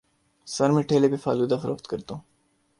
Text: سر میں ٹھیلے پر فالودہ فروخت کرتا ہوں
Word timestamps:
سر 0.47 0.69
میں 0.69 0.83
ٹھیلے 0.83 1.07
پر 1.07 1.17
فالودہ 1.17 1.57
فروخت 1.61 1.87
کرتا 1.87 2.15
ہوں 2.15 2.21